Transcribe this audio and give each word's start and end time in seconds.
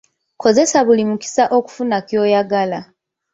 Kozesa 0.41 0.79
buli 0.87 1.03
mukisa 1.09 1.43
okufuna 1.57 1.97
ky'oyagala. 2.07 2.79